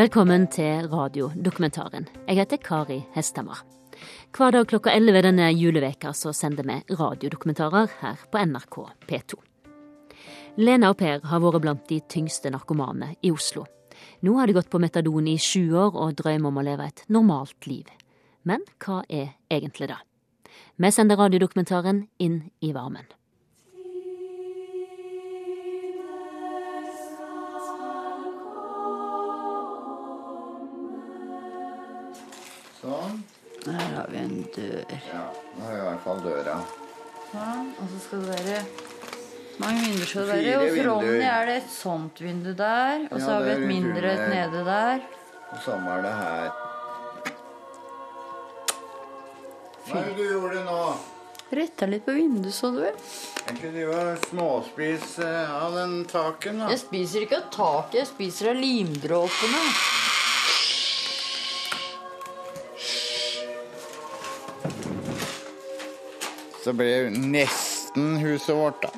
[0.00, 2.06] Velkommen til radiodokumentaren.
[2.24, 3.58] Jeg heter Kari Hestamar.
[4.32, 8.78] Hver dag klokka 11 denne juleveka så sender vi radiodokumentarer her på NRK
[9.10, 9.36] P2.
[10.56, 13.66] Lena og Per har vært blant de tyngste narkomane i Oslo.
[14.24, 17.04] Nå har de gått på metadon i sju år og drømmer om å leve et
[17.12, 17.84] normalt liv.
[18.48, 20.00] Men hva er egentlig det?
[20.80, 23.04] Vi sender radiodokumentaren inn i varmen.
[32.80, 33.18] Sånn.
[33.66, 34.94] Her har vi en dør.
[35.12, 36.56] Ja, nå har vi i hvert fall døra.
[37.30, 37.74] Sånn.
[37.76, 38.62] Og så skal det være
[39.60, 40.56] mange vinduer skal det være.
[40.62, 43.06] Hos Og Ronny er det et sånt vindu der.
[43.10, 45.02] Og så Ja, har vi et mindre et nede der.
[45.52, 46.50] Og samme er det her.
[49.90, 50.80] Hva er det du gjorde nå?
[51.50, 52.84] Retta litt på vinduet, så du.
[52.86, 56.68] Jeg kunne har småspise av den taken, da.
[56.70, 59.64] Jeg spiser ikke av taket, jeg spiser av limdråpene.
[66.60, 68.90] Så ble det nesten huset vårt, da.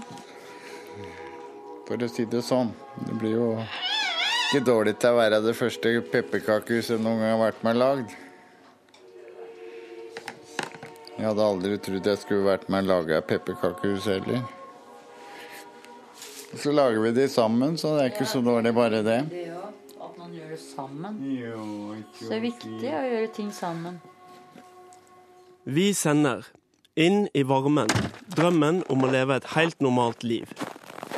[1.87, 2.73] For å si det sånn.
[3.07, 7.63] Det blir jo ikke dårlig til å være det første pepperkakehuset noen gang har vært
[7.67, 8.17] med lagd.
[11.13, 14.43] Jeg hadde aldri trodd jeg skulle vært med å lage et pepperkakehus heller.
[16.59, 19.21] Så lager vi de sammen, så det er ikke så dårlig bare det.
[19.31, 19.69] Det òg.
[20.03, 21.21] At man gjør det sammen.
[21.31, 21.63] Jo,
[22.19, 24.01] Så det er viktig å gjøre ting sammen.
[25.65, 26.51] Vi sender
[26.95, 27.89] Inn i varmen.
[28.37, 30.51] Drømmen om å leve et helt normalt liv.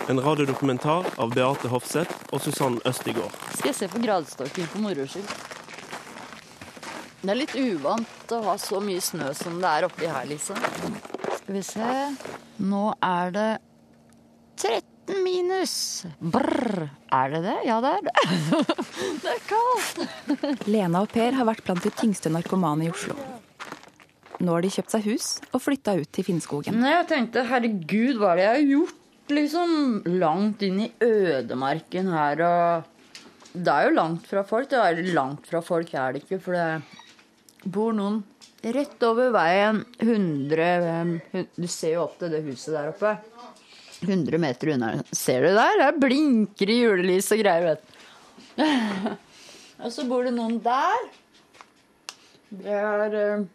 [0.06, 3.34] En radiodokumentar av Beate Hofseth og Susann Østigård.
[3.56, 5.34] Skal jeg se på gradestokken for moro skyld?
[7.24, 10.54] Det er litt uvant å ha så mye snø som det er oppi her, Lise.
[11.40, 11.90] Skal vi se
[12.62, 13.50] Nå er det
[14.62, 15.76] 13 minus.
[16.22, 16.84] Brr.
[17.10, 17.60] Er det det?
[17.66, 18.18] Ja, det er det.
[19.26, 20.68] det er kaldt.
[20.70, 23.18] Lena og Per har vært blant de tyngste narkomane i Oslo.
[24.42, 26.76] Nå har de kjøpt seg hus og flytta ut til Finnskogen.
[26.80, 29.00] Nei, jeg tenkte herregud, hva er det jeg har gjort?
[29.34, 29.70] Liksom
[30.20, 32.90] langt inn i ødemarken her og
[33.54, 34.68] Det er jo langt fra folk.
[34.68, 38.18] Det er langt fra folk er det ikke, for det bor noen
[38.74, 43.16] rett over veien 100 Du ser jo opp til det huset der oppe.
[44.04, 44.92] 100 meter unna.
[45.14, 45.78] Ser du der?
[45.80, 48.00] Der blinker det julelys og greier, vet du.
[49.84, 51.06] og så bor det noen der.
[52.54, 53.46] Det er eh,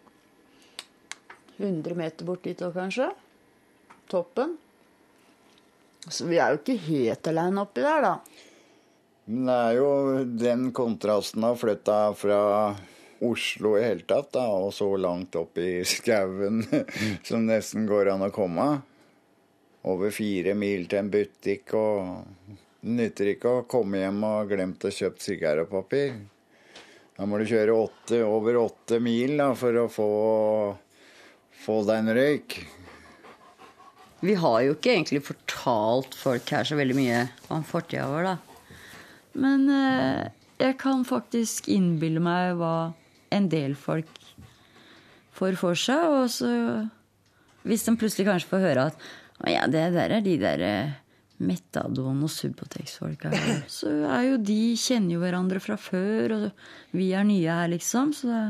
[1.60, 3.10] 100 meter bort dit òg, kanskje.
[4.10, 4.56] Toppen.
[6.08, 8.46] Så vi er jo ikke helt alene oppi der, da.
[9.30, 9.90] Men det er jo
[10.42, 12.40] den kontrasten å flytte fra
[13.28, 16.64] Oslo i hele tatt, da, og så langt opp i skauen
[17.28, 18.70] som nesten går an å komme.
[19.90, 24.88] Over fire mil til en butikk, og det nytter ikke å komme hjem og glemt
[24.88, 26.14] å kjøpe sigarpapir.
[27.20, 30.10] Da må du kjøre åtte, over åtte mil da, for å få,
[31.60, 32.60] få deg en røyk.
[34.20, 37.24] Vi har jo ikke egentlig fortalt folk her så veldig mye
[37.56, 38.38] om fortida vår, da.
[39.40, 40.24] Men eh,
[40.60, 42.92] jeg kan faktisk innbille meg hva
[43.36, 44.10] en del folk
[45.38, 46.04] får for seg.
[46.20, 46.52] Og så
[47.68, 49.08] Hvis de plutselig kanskje får høre at
[49.48, 50.98] ja, det der er de der eh,
[51.40, 53.32] Metadon- og Subotex-folka.
[53.80, 58.12] Så er jo de kjenner jo hverandre fra før, og vi er nye her, liksom.
[58.12, 58.42] Så det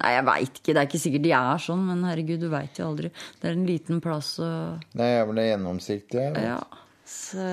[0.00, 0.72] Nei, jeg veit ikke.
[0.72, 3.10] Det er ikke sikkert de er sånn, men herregud, du veit jo aldri.
[3.40, 6.20] Det er en liten plass og Det er jævlig gjennomsiktig.
[6.20, 6.48] jeg vet.
[6.48, 6.58] Ja.
[7.04, 7.46] Så,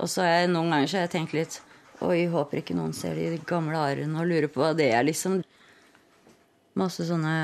[0.00, 1.58] og så har jeg noen ganger så har jeg tenkt litt
[2.04, 5.38] Oi, håper ikke noen ser de gamle arrene og lurer på hva det er, liksom.
[6.76, 7.34] Masse sånne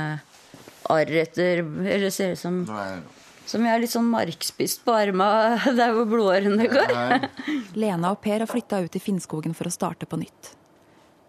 [0.92, 2.58] arr etter Eller ser ut som
[3.48, 5.28] Som jeg er litt sånn markspist på arma
[5.78, 7.28] der hvor blodårene går.
[7.80, 10.52] Lena og Per har flytta ut i Finnskogen for å starte på nytt.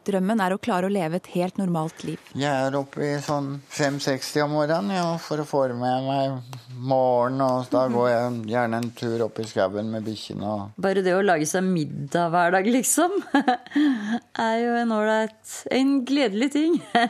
[0.04, 2.20] Drømmen er å klare å leve et helt normalt liv.
[2.36, 7.42] Jeg er oppe i sånn 5-60 om morgenen ja, for å få med meg morgenen.
[7.46, 10.44] Og da går jeg gjerne en tur opp i skauen med bikkjene.
[10.44, 13.16] og- Bare det å lage seg middag hver dag, liksom,
[14.48, 16.82] er jo en ålreit En gledelig ting.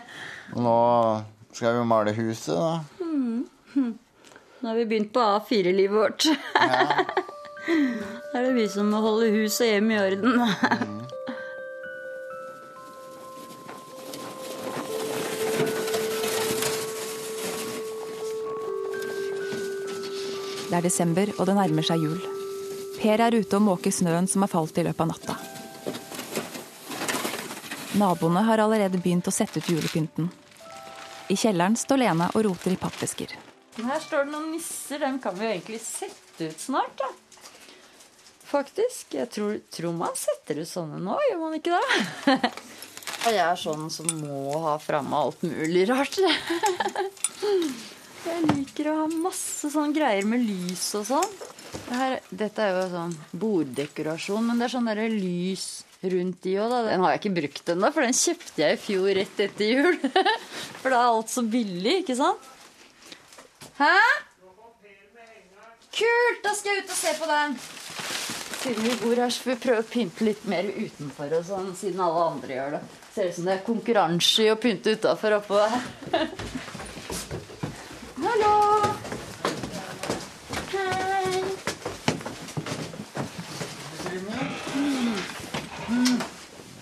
[0.56, 0.78] Nå
[1.54, 2.82] skal vi male huset, da.
[4.64, 6.30] Nå har vi begynt på A4-livet vårt.
[7.64, 10.34] Da er det vi som må holde hus og hjem i orden.
[20.74, 22.22] Det er desember, og det nærmer seg jul.
[22.98, 25.36] Per er ute og måker snøen som har falt i løpet av natta.
[28.02, 30.32] Naboene har allerede begynt å sette ut julepynten.
[31.30, 33.38] I kjelleren står Lena og roter i pappesker.
[33.78, 34.98] Her står det noen nisser.
[35.06, 37.14] Dem kan vi jo egentlig sette ut snart, da.
[38.50, 39.14] faktisk.
[39.14, 42.50] Jeg tror, tror man setter ut sånne nå, gjør man ikke det?
[43.28, 46.18] Og jeg er sånn som må ha framme alt mulig rart.
[48.24, 51.34] Jeg liker å ha masse sånn greier med lys og sånn.
[51.74, 55.66] Det her, dette er jo sånn borddekorasjon, men det er sånn derre lys
[56.04, 56.82] rundt i òg, da.
[56.88, 59.98] Den har jeg ikke brukt ennå, for den kjøpte jeg i fjor rett etter jul.
[60.82, 62.50] For da er alt så billig, ikke sant?
[63.80, 63.96] Hæ?
[65.94, 66.42] Kult!
[66.44, 67.56] Da skal jeg ut og se på den.
[68.64, 72.04] Siden vi bor her, så vi prøve å pynte litt mer utenfor og sånn, siden
[72.04, 72.84] alle andre gjør det.
[73.14, 75.84] Ser ut som det er konkurranse i å pynte utafor oppå her.
[78.24, 78.52] Hallo!
[80.72, 81.42] Hei!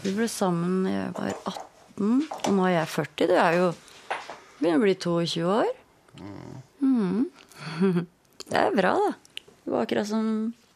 [0.04, 3.32] Vi ble sammen da jeg var 18, og nå er jeg 40.
[3.32, 3.72] Det er jo
[4.60, 5.72] begynner å bli 22 år.
[6.86, 7.26] Mm.
[8.52, 9.42] Det er bra, da.
[9.64, 10.30] Det var akkurat som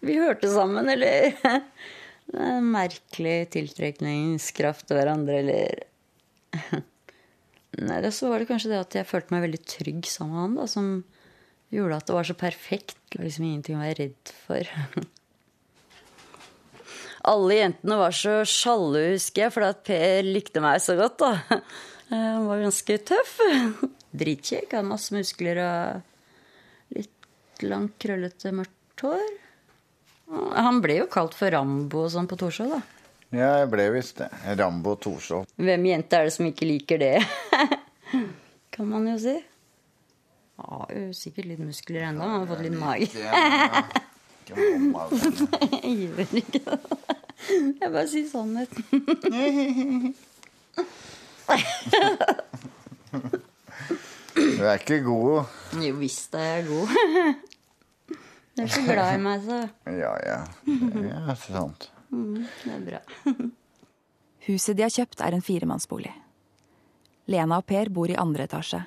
[0.06, 1.38] vi hørte sammen, eller
[2.50, 6.86] er merkelig tiltrekningskraft til hverandre, eller
[7.76, 10.42] Nei, det så var det kanskje det at jeg følte meg veldig trygg sammen med
[10.44, 10.90] han, da, som
[11.76, 12.98] gjorde at det var så perfekt.
[13.12, 14.72] Det var liksom ingenting å være redd for.
[17.32, 21.24] Alle jentene var så sjalu, husker jeg, fordi at Per likte meg så godt.
[21.24, 21.62] da.
[22.14, 23.38] Han var ganske tøff.
[24.22, 24.76] Dritkjekk.
[24.78, 29.26] Hadde masse muskler og litt langt, krøllete, mørkt hår.
[30.56, 32.95] Han ble jo kalt for Rambo og sånn på Torshov, da.
[33.36, 34.30] Ja, jeg ble visst det.
[34.60, 35.44] Rambo Torshov.
[35.60, 37.18] Hvem jente er det som ikke liker det?
[38.76, 39.36] kan man jo si.
[40.56, 42.24] Ja, jo sikkert litt muskler ennå.
[42.32, 43.10] Har fått litt mage.
[44.46, 46.80] Jeg gjør ikke det.
[47.82, 48.84] Jeg bare sier sannheten.
[54.36, 55.46] Du er ikke god.
[55.80, 56.88] Jo visst er jeg god.
[58.56, 59.60] Du er så glad i meg, så
[59.92, 60.40] Ja, ja.
[60.68, 61.90] Det er sant.
[62.16, 63.02] Det er bra.
[64.48, 66.14] Huset de har kjøpt, er en firemannsbolig.
[67.32, 68.84] Lena og Per bor i andre etasje.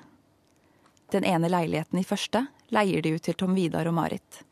[1.10, 2.44] Den ene leiligheten i første
[2.74, 4.42] leier de ut til Tom Vidar og Marit.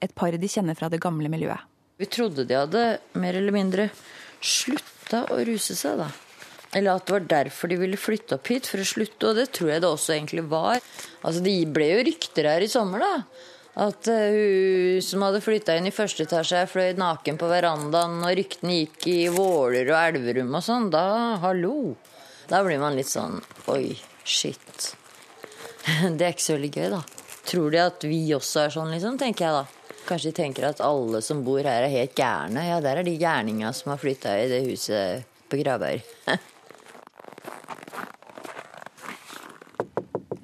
[0.00, 1.60] Et par de kjenner fra det gamle miljøet.
[2.00, 2.84] Vi trodde de hadde
[3.20, 3.90] mer eller mindre
[4.40, 6.08] slutta å ruse seg, da.
[6.72, 9.28] Eller at det var derfor de ville flytte opp hit, for å slutte.
[9.28, 10.80] Og det tror jeg det også egentlig var.
[11.20, 13.50] Altså, De ble jo rykter her i sommer, da.
[13.80, 18.34] At eh, hun som hadde flytta inn i første etasje, fløy naken på verandaen, og
[18.36, 20.90] ryktene gikk i Våler og Elverum og sånn.
[20.92, 21.04] Da,
[21.40, 21.94] hallo.
[22.50, 23.38] Da blir man litt sånn
[23.72, 23.94] Oi,
[24.26, 24.90] shit.
[26.18, 27.00] Det er ikke så veldig gøy, da.
[27.48, 29.96] Tror de at vi også er sånn, liksom, tenker jeg da.
[30.10, 32.66] Kanskje de tenker at alle som bor her er helt gærne.
[32.66, 36.02] Ja, der er de gærninga som har flytta i det huset på Gravøy.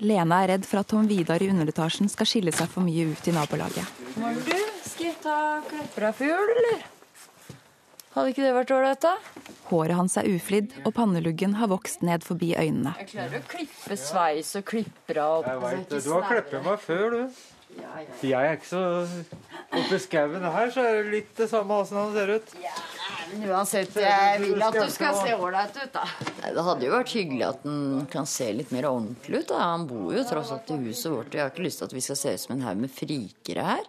[0.05, 3.29] Lena er redd for at Tom Vidar i underetasjen skal skille seg for mye ut
[3.31, 4.03] i nabolaget.
[4.21, 4.53] Må du?
[4.85, 5.39] Skal jeg ta
[5.71, 6.85] klepper for eller?
[8.17, 9.15] Hadde ikke det vært ålreit, da?
[9.69, 12.95] Håret hans er uflidd, og panneluggen har vokst ned forbi øynene.
[13.03, 15.51] Jeg klarer å klippe sveis og klipper av opp.
[15.51, 16.01] Jeg vet det.
[16.07, 17.43] Du har klippet meg før, du.
[18.25, 18.83] Jeg er ikke så
[19.77, 22.55] Oppi skauen her så er det litt det samme åssen han ser ut.
[23.33, 26.05] Men uansett, jeg vil at du skal se ålreit ut, da.
[26.43, 29.49] Nei, det hadde jo vært hyggelig at den kan se litt mer ordentlig ut.
[29.51, 29.59] da.
[29.73, 31.97] Han bor jo tross alt i huset vårt, og jeg har ikke lyst til at
[31.97, 33.85] vi skal se ut som en haug med frikere her.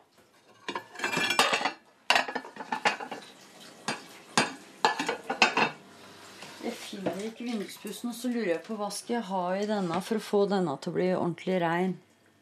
[6.64, 10.00] Jeg finner ikke vinduspussen, og så lurer jeg på hva skal jeg ha i denne
[10.04, 11.96] for å få denne til å bli ordentlig rein.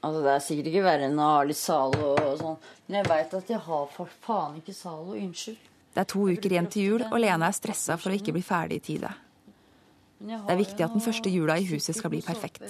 [0.05, 3.09] Altså, Det er sikkert ikke verre enn å ha litt Zalo og sånn, men jeg
[3.09, 5.15] veit at jeg har for faen ikke Zalo.
[5.17, 5.71] Unnskyld.
[5.95, 8.43] Det er to uker igjen til jul, og Lena er stressa for å ikke bli
[8.43, 9.11] ferdig i tide.
[10.19, 12.65] Det er viktig at den første jula i huset skal bli perfekt.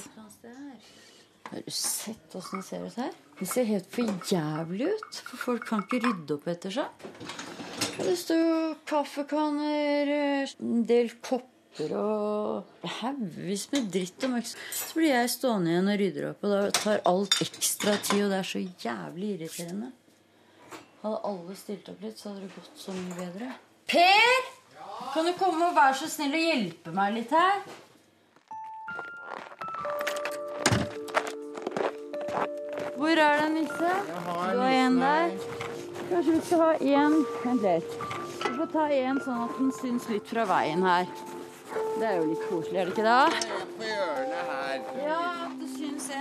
[1.46, 3.18] Har du sett åssen det ser ut her?
[3.40, 5.20] Det ser helt for jævlig ut.
[5.30, 7.10] For folk kan ikke rydde opp etter seg.
[7.96, 10.14] Det står kaffekanner,
[10.62, 14.54] en del kopper og haugevis med dritt og møkk.
[14.54, 18.34] Så blir jeg stående igjen og rydder opp, og da tar alt ekstra tid, og
[18.34, 19.94] det er så jævlig irriterende.
[21.06, 23.48] Hadde alle stilt opp litt, så hadde det gått så mye bedre.
[23.86, 24.46] Per!
[25.14, 27.60] Kan du komme og være så snill og hjelpe meg litt her?
[32.96, 33.94] Hvor er det Nisse?
[34.10, 35.38] Du har en der.
[36.10, 37.96] Kanskje vi skal ha én Vent litt.
[38.42, 41.06] Vi får ta en sånn at den syns litt fra veien her.
[42.00, 43.65] Det er jo litt koselig, er det ikke det?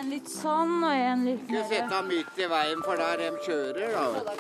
[0.05, 3.21] En litt sånn og en litt Ikke sette ham den midt i veien, for der
[3.23, 4.35] de kjører, da.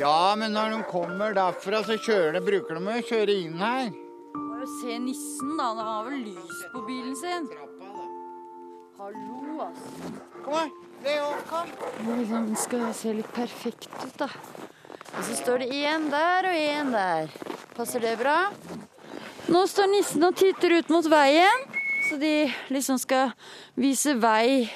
[0.00, 3.92] Ja, men når de kommer derfra, så kjører de, bruker de å kjøre inn her.
[4.36, 5.70] Må jo se nissen, da.
[5.70, 7.48] Han har vel lys på bilen sin.
[9.00, 10.12] Hallo, altså.
[10.44, 10.72] Kom her,
[11.48, 11.72] kan.
[12.00, 14.28] Det liksom skal se litt perfekt ut, da.
[15.14, 17.32] Og så står det én der og én der.
[17.76, 18.38] Passer det bra?
[19.48, 21.73] Nå står nissen og titter ut mot veien,
[22.08, 23.32] så de liksom skal
[23.80, 24.68] vise vei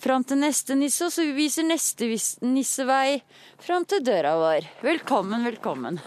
[0.00, 2.08] fram til neste nisse, og så viser neste
[2.46, 3.20] nisse vei
[3.60, 4.68] fram til døra vår.
[4.82, 6.00] Velkommen, velkommen.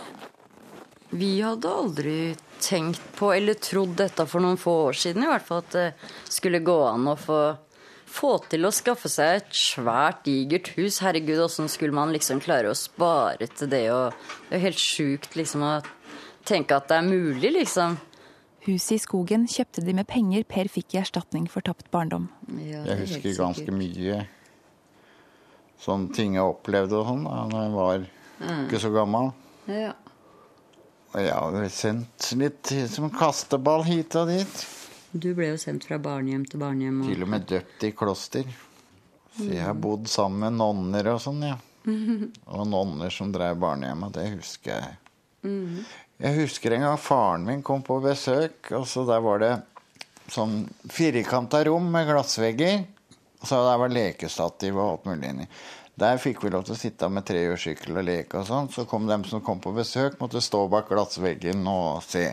[1.13, 2.17] Vi hadde aldri
[2.63, 5.89] tenkt på eller trodd dette for noen få år siden, i hvert fall at det
[6.31, 7.41] skulle gå an å få,
[8.09, 11.03] få til å skaffe seg et svært, digert hus.
[11.05, 13.85] Herregud, åssen skulle man liksom klare å spare til det?
[13.93, 15.75] Og det er helt sjukt liksom å
[16.47, 18.00] tenke at det er mulig, liksom.
[18.63, 22.29] Huset i skogen kjøpte de med penger Per fikk i erstatning for tapt barndom.
[22.62, 24.24] Ja, jeg husker ganske mye
[25.84, 28.62] sånne ting jeg opplevde og sånn da jeg var mm.
[28.63, 29.34] ikke så gammel.
[29.67, 29.91] Ja.
[31.13, 34.63] Og jeg har jo sendt litt som kasteball hit og dit.
[35.13, 37.03] Du ble jo sendt fra barnehjem til barnehjem.
[37.03, 37.12] Og...
[37.12, 38.48] Til og med døpt i kloster.
[39.36, 41.60] Så jeg har bodd sammen med nonner og sånn, ja.
[42.55, 45.00] Og nonner som drev barnehjem, det husker jeg.
[45.43, 45.82] Mm.
[46.22, 49.53] Jeg husker en gang faren min kom på besøk, og så der var det
[50.32, 52.84] sånn firkanta rom med glassvegger.
[53.41, 55.48] Og så der var lekestativ og alt mulig inni.
[56.00, 58.70] Der fikk vi lov til å sitte med trehjulssykkel og leke og sånn.
[58.74, 62.29] Så kom dem som kom på besøk, måtte stå bak glassveggen og se.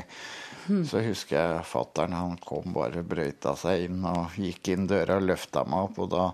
[0.87, 5.27] Så husker jeg fattern han kom bare brøyta seg inn og gikk inn døra og
[5.27, 5.99] løfta meg opp.
[6.05, 6.29] Og da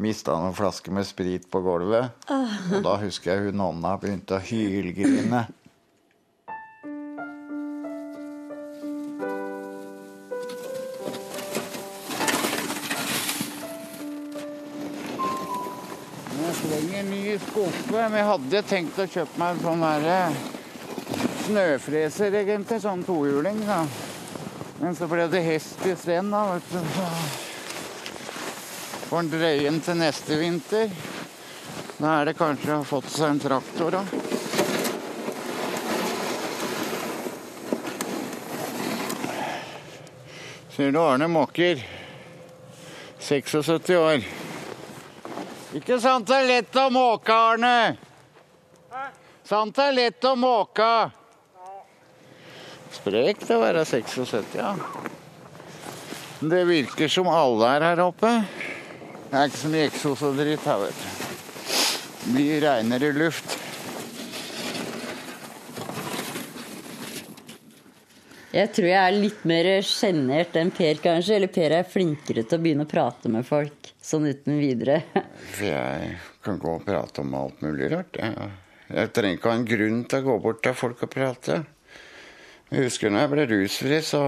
[0.00, 2.28] mista han en flaske med sprit på gulvet.
[2.30, 5.42] Og da husker jeg hun nonna begynte å hylgrine.
[17.92, 18.10] Skuffe'.
[18.10, 20.32] Men jeg hadde tenkt å kjøpe meg en sånn derre
[21.46, 22.80] snøfreser, egentlig.
[22.80, 23.66] Sånn tohjuling.
[23.66, 23.86] da.
[24.80, 26.54] Men så ble det hest isteden, da.
[26.54, 26.78] vet du.
[29.08, 30.90] Får en drøye til neste vinter.
[31.98, 34.06] Da er det kanskje å ha fått seg en traktor òg.
[40.72, 41.84] Ser du Arne Måker.
[43.20, 44.41] 76 år.
[45.72, 47.96] Ikke sant det er lett å måke, Arne?
[49.48, 50.88] Sant det er lett å måke?
[52.92, 54.74] Sprekt å være 76, ja.
[56.44, 58.34] Det virker som alle er her oppe.
[59.30, 61.08] Det er ikke så mye eksos og dritt her, vet du.
[62.22, 63.56] Det blir reinere luft.
[68.52, 71.38] Jeg tror jeg er litt mer sjenert enn Per, kanskje.
[71.38, 75.02] Eller Per er flinkere til å begynne å prate med folk sånn uten videre.
[75.54, 78.18] For jeg kan gå og prate om alt mulig rart.
[78.18, 78.50] Jeg,
[78.92, 81.62] jeg trenger ikke ha en grunn til å gå bort til folk og prate.
[82.72, 84.20] Jeg husker når jeg ble rusfri, så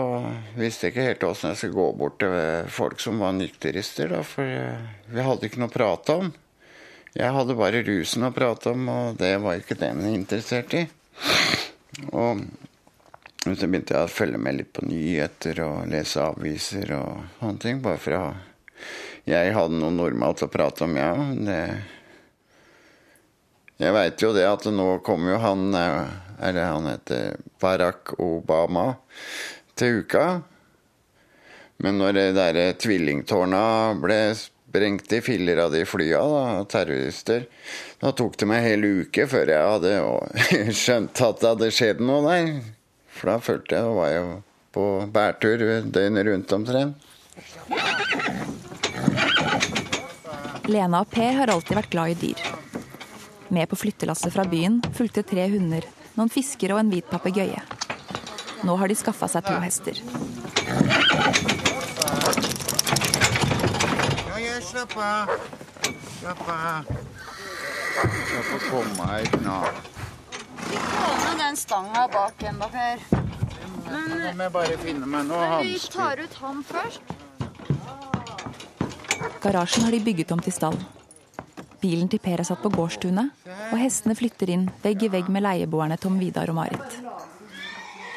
[0.58, 4.10] visste jeg ikke helt åssen jeg skulle gå bort til folk som var nykterister.
[4.12, 4.56] Da, for
[5.14, 6.32] vi hadde ikke noe å prate om.
[7.14, 10.82] Jeg hadde bare rusen å prate om, og det var ikke dem interessert i.
[12.10, 12.42] Og
[13.44, 17.80] så begynte jeg å følge med litt på nyheter og lese aviser og sånne ting.
[17.84, 18.24] Bare for å
[19.24, 21.12] Jeg hadde noe normalt å prate om, ja.
[21.16, 21.60] Det,
[23.80, 28.92] jeg veit jo det at nå kommer jo han Eller han heter Barack Obama
[29.74, 30.42] til uka.
[31.82, 33.64] Men når det derre tvillingtårna
[33.98, 37.48] ble sprengt i filler av de flya, da, terrorister,
[38.02, 39.92] da tok det meg en hel uke før jeg hadde
[40.84, 42.52] skjønt at det hadde skjedd noe der.
[43.14, 44.38] For da følte jeg, Da var jeg
[44.74, 47.10] på bærtur døgnet rundt omtrent.
[50.64, 52.40] Lena og Per har alltid vært glad i dyr.
[53.52, 55.84] Med på flyttelasset fra byen fulgte tre hunder,
[56.16, 57.60] noen fiskere og en hvit papegøye.
[58.64, 60.00] Nå har de skaffa seg to hester.
[64.40, 65.34] Ja, slapp av.
[66.20, 66.94] Slapp av.
[67.94, 69.58] Jeg får komme hit nå.
[70.64, 73.04] Få med den stanga bak ennå, Per.
[73.84, 75.68] Men, jeg bare finne meg noe hansker.
[75.68, 77.14] Vi tar ut han først.
[79.44, 80.76] Garasjen har de bygget om til stall.
[81.82, 85.44] Bilen til Per er satt på gårdstunet, og hestene flytter inn vegg i vegg med
[85.44, 86.96] leieboerne Tom Vidar og Marit.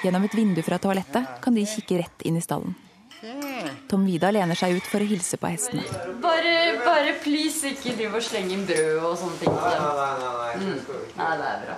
[0.05, 2.77] Gjennom et vindu fra toalettet kan de kikke rett inn i stallen.
[3.87, 5.83] Tom Vida lener seg ut for å hilse på hestene.
[6.23, 9.85] Bare, bare please, ikke driv og sleng inn brød og sånne ting til dem.
[9.97, 11.13] Nei, nei, nei, mm.
[11.19, 11.77] nei, det er bra.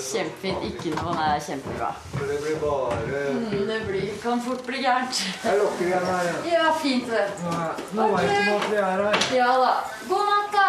[0.00, 0.66] Kjempefint.
[0.70, 1.14] Ikke noe.
[1.14, 1.92] Nei, det er kjempebra.
[2.16, 5.22] Det blir bare mm, Det blir, kan fort bli gærent.
[5.44, 6.32] Jeg lukker igjen her.
[6.50, 7.24] Ja, fint det.
[7.94, 9.30] Nå veit du at vi er her.
[9.36, 9.72] Ja da.
[10.10, 10.68] God natt, da.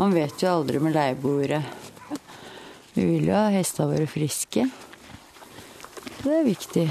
[0.00, 1.62] Man vet jo aldri med leieboere.
[2.94, 4.66] Vi vil jo ha hestene våre friske.
[6.24, 6.88] Det er viktig.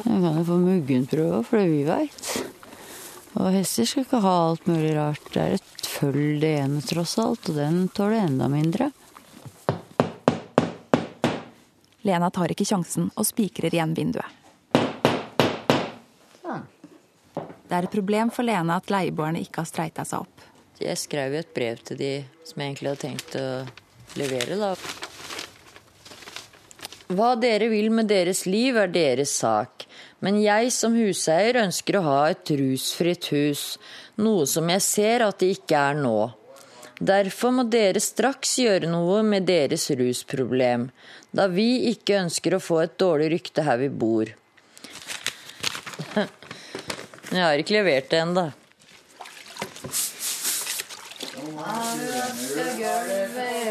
[0.00, 2.30] Jeg kan jo få muggenprøve for det vi veit.
[3.38, 5.26] Og hester skal ikke ha alt mulig rart.
[5.34, 8.90] Det er et følg det ene, tross alt, og den tåler enda mindre.
[12.08, 14.38] Lena tar ikke sjansen og spikrer igjen vinduet.
[16.40, 16.64] Sånn.
[17.36, 20.48] Det er et problem for Lena at leieboerne ikke har streita seg opp.
[20.80, 22.12] Jeg skrev jo et brev til de
[22.48, 23.46] som jeg egentlig hadde tenkt å
[24.16, 24.72] levere, da.
[27.10, 29.84] Hva dere vil med deres liv, er deres sak.
[30.20, 33.78] Men jeg som huseier ønsker å ha et rusfritt hus,
[34.20, 36.18] noe som jeg ser at det ikke er nå.
[37.00, 40.90] Derfor må dere straks gjøre noe med deres rusproblem,
[41.32, 44.28] da vi ikke ønsker å få et dårlig rykte her vi bor.
[47.30, 48.50] Jeg har ikke levert det ennå.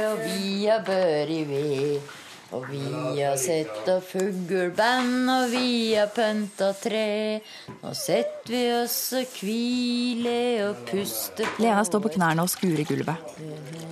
[0.10, 2.19] Og vi er bør i ved.
[2.50, 2.82] Og vi
[3.22, 7.42] har sett og fugleband, og vi har pynta tre.
[7.84, 12.88] Nå setter vi oss og hviler og puster på Lena står på knærne og skurer
[12.90, 13.36] gulvet.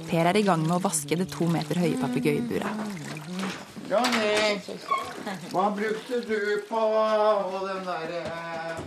[0.10, 3.06] Per er i gang med å vaske det to meter høye papegøyeburet.
[3.88, 4.58] Johnny,
[5.54, 6.82] hva brukte du på
[7.62, 8.82] den derre eh,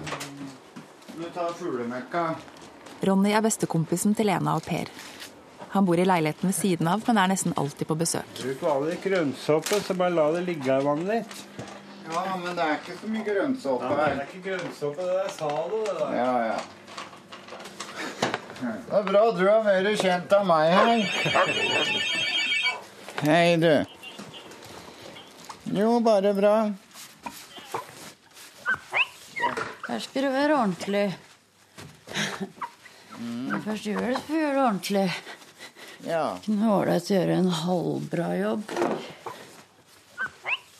[1.15, 2.25] Du tar fuglemekka.
[3.07, 4.91] Ronny er bestekompisen til Lena og Per.
[5.73, 8.31] Han bor i leiligheten ved siden av, men er nesten alltid på besøk.
[8.43, 11.37] Bruk vanlig grønnsåpe, så bare la det ligge i vannet litt.
[12.11, 15.85] Ja, men det er ikke så mye grønnsåpe Det er ikke grønnsåpe, det er salo,
[15.87, 16.17] det der.
[16.19, 16.59] Ja, ja.
[18.61, 20.91] Det er bra du er mer kjent av meg her.
[23.23, 23.75] Hei, du.
[25.79, 26.55] Jo, bare bra.
[29.87, 31.07] Her skal du være ordentlig.
[33.21, 35.07] Når først gjør det, så får du gjøre det ordentlig.
[36.07, 36.38] Ja.
[36.45, 38.75] Kunne ålreit gjøre en halvbra jobb.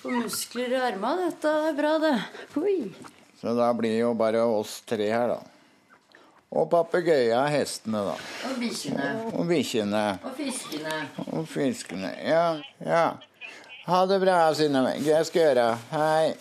[0.01, 2.15] Få muskler i armene, dette er bra, det.
[2.57, 2.77] Oi.
[3.41, 5.41] Så da blir jo bare oss tre her, da.
[6.51, 8.15] Og papegøyen, hestene, da.
[8.49, 9.11] Og bikkjene.
[9.39, 10.05] Og bikkjene.
[10.27, 10.97] Og fiskene.
[11.31, 12.15] Og fiskene.
[12.27, 12.47] Ja,
[12.83, 13.05] ja.
[13.87, 14.97] Ha det bra, Synnøve.
[15.05, 15.67] Jeg skal gjøre.
[15.93, 16.33] Hei.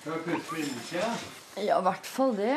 [0.00, 1.08] Skal du putte vinduskja?
[1.64, 2.56] Ja, i hvert fall det.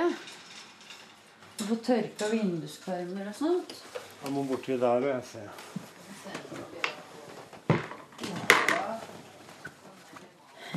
[1.59, 3.73] Du får tørka vinduskarmer og sånt.
[4.19, 5.49] Jeg må borti der og jeg ser.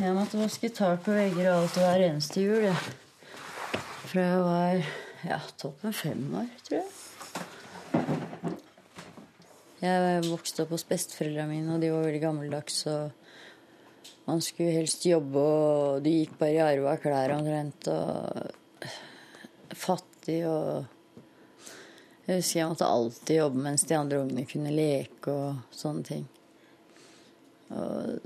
[0.03, 2.63] Jeg måtte vaske tak og vegger og alt hver eneste jul.
[2.65, 2.77] Jeg.
[4.13, 4.81] Fra jeg var
[5.27, 6.89] ja, toppen fem år, tror jeg.
[9.83, 12.81] Jeg vokste opp hos besteforeldrene mine, og de var veldig gammeldags.
[12.91, 13.03] Og
[14.31, 17.91] man skulle helst jobbe, og du gikk bare i arva klær omtrent.
[17.91, 18.87] Og
[19.75, 21.02] fattig og
[22.27, 26.27] Jeg husker jeg måtte alltid jobbe mens de andre ungene kunne leke og sånne ting.
[27.73, 28.21] Og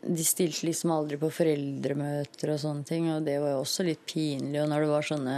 [0.00, 4.02] de stilte liksom aldri på foreldremøter og sånne ting, og det var jo også litt
[4.08, 4.58] pinlig.
[4.62, 5.36] Og når det var sånne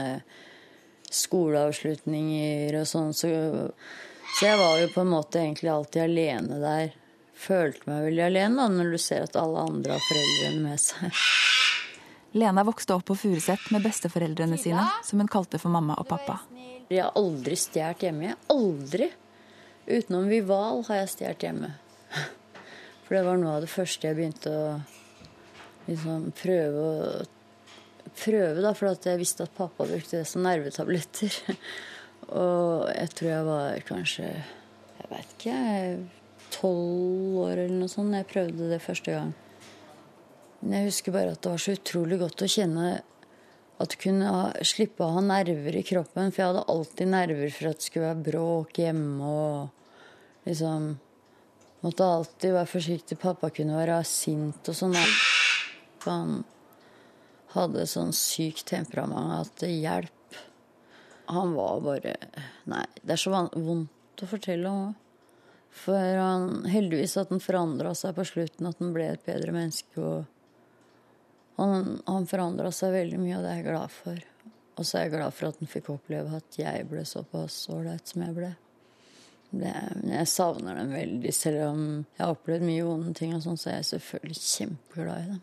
[1.12, 3.28] skoleavslutninger og sånn, så
[4.32, 6.94] Så jeg var jo på en måte egentlig alltid alene der.
[7.36, 11.20] Følte meg veldig alene da, når du ser at alle andre har foreldrene med seg.
[12.32, 16.38] Lena vokste opp på Furuset med besteforeldrene sine, som hun kalte for mamma og pappa.
[16.98, 18.34] Jeg har aldri stjålet hjemme.
[18.52, 19.10] Aldri.
[19.86, 21.70] Utenom Vival har jeg stjålet hjemme.
[23.04, 24.66] For det var noe av det første jeg begynte å
[25.88, 27.22] liksom prøve å
[28.12, 31.32] Prøve, da, for jeg visste at pappa brukte det som nervetabletter.
[32.42, 35.54] Og jeg tror jeg var kanskje Jeg veit ikke,
[36.52, 39.32] tolv år eller noe sånt jeg prøvde det første gang.
[40.60, 42.90] Men jeg husker bare at det var så utrolig godt å kjenne
[43.82, 44.32] at kunne
[44.66, 46.30] slippe å ha nerver i kroppen.
[46.30, 50.92] For jeg hadde alltid nerver for at det skulle være bråk hjemme og liksom
[51.82, 53.16] Måtte alltid være forsiktig.
[53.18, 54.92] Pappa kunne være sint og sånn.
[56.04, 56.44] Han
[57.56, 60.36] hadde sånn sykt temperament at det hjalp.
[61.32, 62.14] Han var bare
[62.70, 64.98] Nei, det er så vondt å fortelle om òg.
[65.82, 69.96] For han, heldigvis at han forandra seg på slutten, at han ble et bedre menneske.
[69.96, 70.41] og
[71.60, 74.26] han, han forandra seg veldig mye, og det er jeg glad for.
[74.72, 78.08] Og så er jeg glad for at han fikk oppleve at jeg ble såpass ålreit
[78.08, 78.52] som jeg ble.
[79.52, 79.72] Det,
[80.08, 83.74] jeg savner dem veldig, selv om jeg har opplevd mye vonde ting, og sånn, så
[83.74, 85.42] jeg selvfølgelig kjempeglad i dem.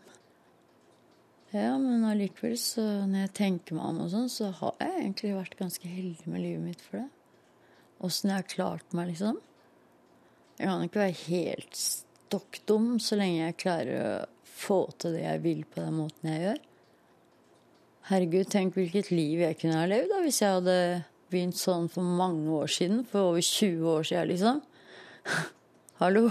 [1.50, 5.32] Ja, men allikevel, så når jeg tenker meg om og sånn, så har jeg egentlig
[5.34, 7.06] vært ganske heldig med livet mitt for det.
[8.06, 9.38] Åssen jeg har klart meg, liksom.
[10.58, 14.12] Jeg kan ikke være helt stokk dum så lenge jeg klarer å
[14.60, 16.60] få til det jeg vil på den måten jeg gjør.
[18.10, 20.76] Herregud, tenk hvilket liv jeg kunne ha levd da, hvis jeg hadde
[21.30, 23.04] begynt sånn for mange år siden.
[23.06, 24.62] For over 20 år siden, liksom.
[26.00, 26.28] Hallo.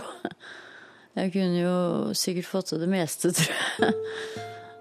[1.19, 1.77] Jeg kunne jo
[2.17, 3.95] sikkert fått til det meste, tror jeg.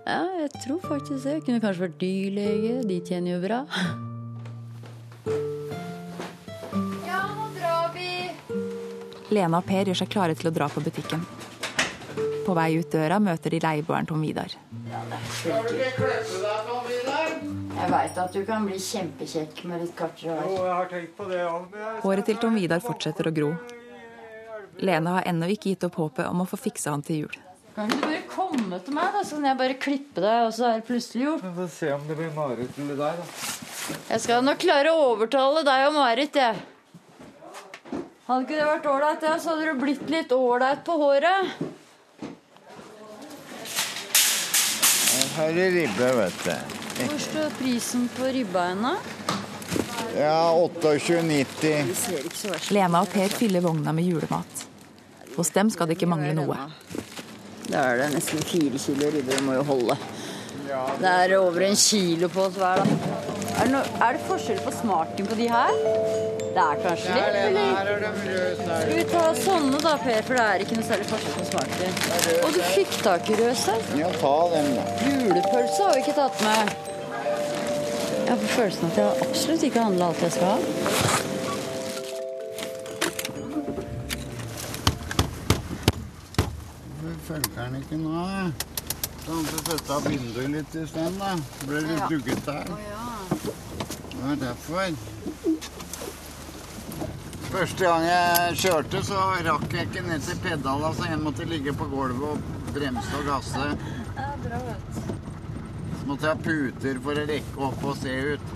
[0.08, 1.34] Ja, jeg tror faktisk det.
[1.36, 2.74] Jeg kunne kanskje vært dyrlege.
[2.88, 3.58] De tjener jo bra.
[7.04, 8.08] Ja, nå drar vi.
[9.36, 11.26] Lena og Per gjør seg klare til å dra på butikken.
[12.48, 14.54] På vei ut døra møter de leieboeren Tom Vidar.
[15.36, 17.34] Skal du ikke klippe deg, Tom Vidar?
[17.78, 20.62] Jeg veit at du kan bli kjempekjekk med litt kortere Jo, hår.
[20.64, 21.90] jeg har tenkt på det, ja.
[22.06, 23.50] Håret til Tom Vidar fortsetter å gro.
[24.80, 27.36] Lena har ennå ikke gitt opp håpet om å få fiksa han til jul.
[27.76, 30.70] Kan du bare komme til meg, da, så kan jeg bare klippe deg, og så
[30.70, 31.44] er det plutselig gjort?
[31.44, 33.26] Vi får se om det blir Marit eller deg, da.
[34.08, 36.64] Jeg skal nok klare å overtale deg og Marit, jeg.
[38.24, 41.60] Hadde ikke det vært ålreit, så hadde du blitt litt ålreit på håret.
[45.38, 46.78] Her er ribbe, vet du.
[46.98, 48.96] Hvor står prisen på ribbeina?
[50.16, 51.44] Ja, 28,90.
[51.62, 54.64] Det ser ikke så verst Lena og Per fyller vogna med julemat.
[55.36, 56.56] Hos dem skal det ikke mangle noe.
[57.68, 59.30] Da er det nesten fire kilo ribbe.
[59.30, 59.98] Det må jo holde.
[60.98, 63.14] Det er over en kilo på oss hver, da.
[63.58, 66.27] Er det, no, er det forskjell på smaken på de her?
[66.58, 67.68] Det er kanskje litt, eller?
[67.78, 67.88] Er.
[68.58, 71.92] Skal vi ta sånne da, Per, for det er ikke noe særlig forskjell på smaken.
[72.48, 73.92] Og du fikk tak i rødsaus.
[74.00, 74.86] Ja, ta den, da.
[75.06, 76.72] Julepølse har vi ikke tatt med.
[78.24, 80.58] Jeg har følelsen at jeg absolutt ikke har handla alt jeg skal ha.
[87.28, 88.26] Funker den ikke nå?
[89.28, 91.30] Kan du sette av vinduet litt i sted, da?
[91.70, 92.66] Ble litt dugget der.
[93.38, 94.90] Det var derfor.
[97.48, 101.72] Første gang jeg kjørte, så rakk jeg ikke ned til pedala, så jeg måtte ligge
[101.72, 103.68] på gulvet og bremse og gasse.
[105.96, 108.52] Så måtte jeg ha puter for å rekke opp og se ut.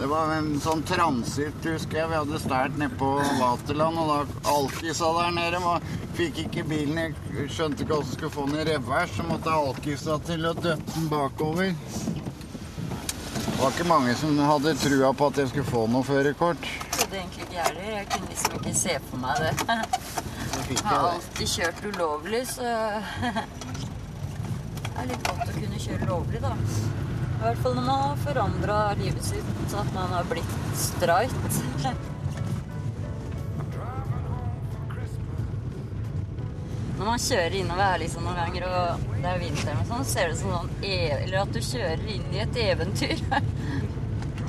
[0.00, 2.08] Det var en sånn transitt, husker jeg.
[2.08, 5.84] Vi hadde stært nede på Vaterland, og da alkisa der nede var,
[6.16, 9.52] fikk ikke bilen Jeg skjønte ikke hvordan jeg skulle få den i revers, så måtte
[9.52, 11.74] jeg alkisa til å døtte den bakover.
[13.44, 16.70] Det var ikke mange som hadde trua på at jeg skulle få noe førerkort.
[17.10, 17.98] Trodde egentlig ikke jeg heller.
[17.98, 19.52] Jeg kunne liksom ikke se for meg det.
[20.70, 22.62] Jeg har alltid kjørt ulovlig, så
[24.84, 26.52] det er litt godt å kunne kjøre lovlig, da.
[26.52, 31.60] I hvert fall når man har forandra livet sitt, så at man har blitt streit.
[37.00, 40.26] Når man kjører innover her liksom noen ganger, og det er vinteren og sånn, ser
[40.28, 43.22] det ut som sånn e- Eller at du kjører inn i et eventyr.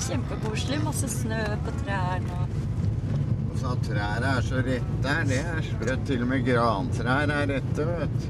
[0.01, 0.79] Kjempekoselig.
[0.83, 6.05] Masse snø på trærne og Så at trærne er så rette her, det er sprøtt.
[6.09, 8.29] Til og med grantrær er rette, vet du.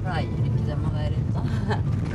[0.00, 1.44] Pleier ikke dem å være rette?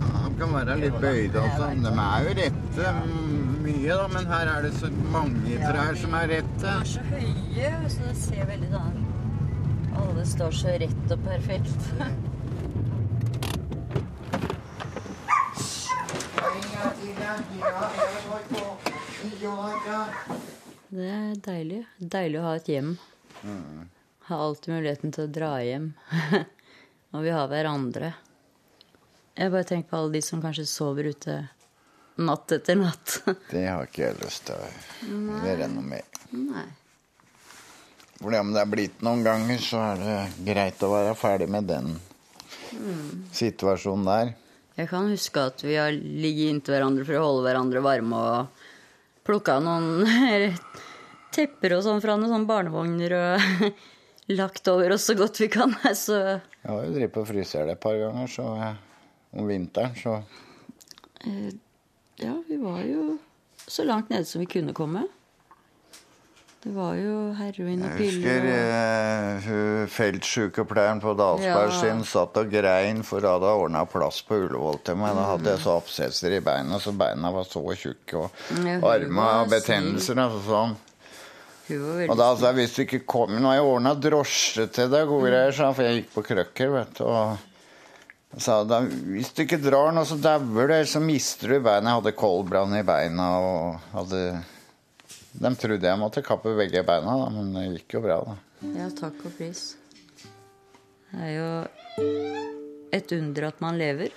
[0.02, 1.86] Ja, de kan være litt bøyde og sånn.
[1.86, 6.20] De er jo rette mm, mye, da, men her er det så mange trær som
[6.20, 6.42] er De
[6.74, 9.00] er så høye, så det ser veldig sånn
[10.02, 12.30] Alle står så rett og perfekt.
[20.92, 21.86] Det er deilig.
[21.98, 22.92] Deilig å ha et hjem.
[24.28, 25.94] Ha alltid muligheten til å dra hjem.
[27.16, 28.14] Og vi har hverandre.
[29.36, 31.38] Jeg bare tenker på alle de som kanskje sover ute
[32.22, 33.22] natt etter natt.
[33.54, 36.22] Det har ikke jeg lyst til å gjøre noe med.
[36.36, 36.68] Nei.
[38.22, 40.18] For om det er blitt noen ganger, så er det
[40.52, 41.96] greit å være ferdig med den
[43.34, 44.34] situasjonen der.
[44.82, 48.64] Jeg kan huske at vi har ligget inntil hverandre for å holde hverandre varme og
[49.28, 50.08] plukka noen
[51.36, 53.68] tepper og sånn fra noen sånne barnevogner og
[54.42, 55.76] lagt over oss så godt vi kan.
[55.98, 58.48] Så Jeg har jo drevet på fryser det et par ganger, så
[59.32, 60.18] om vinteren, så
[62.20, 63.16] ja, vi var jo
[63.64, 65.06] så langt nede som vi kunne komme.
[66.62, 69.48] Det var jo heroin og Jeg husker eh,
[69.90, 71.80] feltsykepleieren på Dalsberg Ja.
[71.80, 75.16] sin satt og grein for hun hadde ordna plass på Ullevål til meg.
[75.18, 78.30] Da hadde jeg så absesser i beina, så beina var så tjukke, og
[78.62, 80.20] Ja, arma og betennelser.
[80.22, 80.76] og sånn.
[82.12, 85.08] Og da sa jeg hvis du ikke kommer Nå har jeg ordna drosje til deg,
[85.08, 87.04] gode greier, sa for jeg gikk på krøkker, vet du.
[87.06, 87.38] Og
[88.38, 91.90] sa da, hvis du ikke drar nå, så dauer du, eller så mister du beina.
[91.96, 94.44] Jeg hadde koldbrann i beina og hadde
[95.32, 98.36] De trodde jeg måtte kappe begge beina, da, men det gikk jo bra, da.
[98.76, 99.78] Ja, takk og pris.
[101.12, 101.48] Det er jo
[102.92, 104.12] et under at man lever.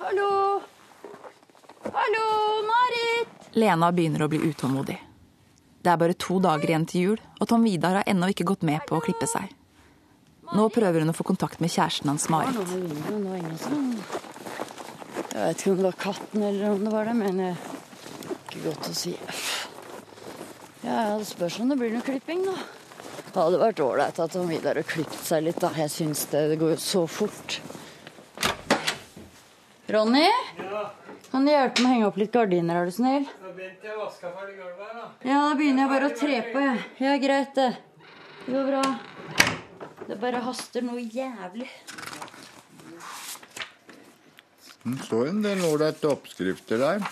[0.00, 0.60] Hallo!
[1.92, 2.28] Hallo,
[2.70, 3.28] Marit!
[3.56, 5.05] Lena begynner å bli utålmodig.
[5.86, 8.64] Det er bare to dager igjen til jul, og Tom Vidar har ennå ikke gått
[8.66, 9.52] med på å klippe seg.
[10.58, 12.58] Nå prøver hun å få kontakt med kjæresten hans, Marit.
[13.62, 13.92] sånn.
[15.30, 17.62] Jeg vet ikke om det var katten eller om det var det, men eh,
[18.48, 19.14] ikke godt å si.
[20.82, 22.56] Ja, ja, det spørs om det blir noe klipping, da.
[23.28, 25.70] Det hadde vært ålreit at Tom Vidar hadde klippet seg litt, da.
[25.84, 27.60] Jeg syns det, det går jo så fort.
[29.94, 30.26] Ronny?
[30.58, 30.88] Ja.
[31.30, 33.26] Kan du hjelpe meg å henge opp litt gardiner, er du snill?
[33.42, 34.85] Nå begynte jeg å vaske ferdig gulvet.
[35.24, 36.80] Ja, da begynner jeg bare å tre på, jeg.
[37.00, 37.70] Ja, greit, det.
[38.44, 38.82] Det går bra.
[40.06, 41.68] Det bare haster noe jævlig.
[44.86, 47.06] Det står en del ålreite oppskrifter der.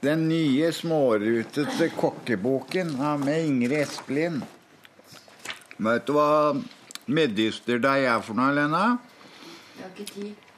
[0.00, 4.38] Den nye smårutete kokkeboken ja, med Ingrid Espelin.
[5.76, 6.54] Vet du hva
[7.10, 8.84] medisterdeig er for noe, Lena?
[9.74, 10.49] Jeg har ikke tid.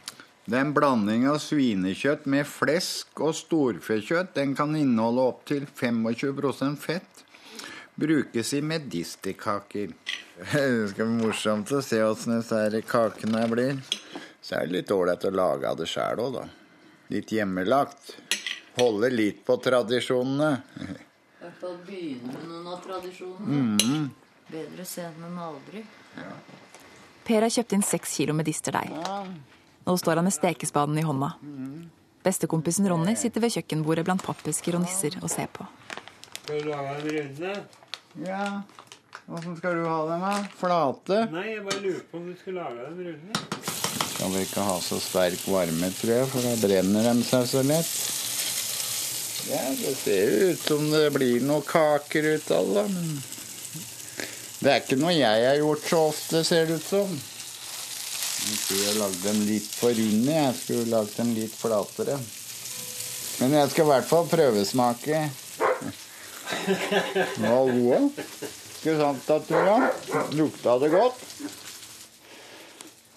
[0.45, 4.33] Det er en blanding av svinekjøtt med flesk og storfekjøtt.
[4.35, 7.23] Den kan inneholde opptil 25% fett.
[7.95, 9.93] Brukes i medisterkaker.
[10.53, 13.79] Det skal bli morsomt å se åssen disse kakene blir.
[14.43, 16.49] Så er det litt ålreit å lage av det sjæl òg, da.
[17.15, 18.17] Litt hjemmelagt.
[18.81, 20.51] Holde litt på tradisjonene.
[20.81, 24.03] I hvert fall begynne med noen av tradisjonene.
[24.51, 25.85] Bedre sent enn aldri.
[27.23, 28.91] Per har kjøpt inn seks kilo medisterdeig.
[29.85, 31.33] Nå står han med stekespaden i hånda.
[32.23, 35.67] Bestekompisen Ronny sitter ved kjøkkenbordet blant pappesker og nisser og ser på.
[36.43, 37.55] Skal du lage en runde?
[38.23, 38.45] Ja,
[39.27, 40.35] åssen skal du ha dem, da?
[40.61, 41.19] Flate?
[41.33, 43.43] Nei, jeg bare lurer på om du skulle lage dem runde.
[44.13, 47.65] Skal vi ikke ha så sterk varme, tror jeg, for da brenner de seg så
[47.67, 47.93] lett.
[49.51, 53.09] Ja, det ser jo ut som det blir noen kaker ut av det, men
[54.63, 57.17] det er ikke noe jeg har gjort så ofte, ser det ut som.
[58.43, 60.33] Jeg skulle lagd dem litt for runde.
[60.35, 62.19] Jeg skulle lagd den litt flatere.
[63.41, 65.23] Men jeg skal i hvert fall prøvesmake.
[67.49, 67.77] Òg.
[68.83, 69.77] Ikke sant, da, Tura?
[70.35, 71.23] Lukta det godt?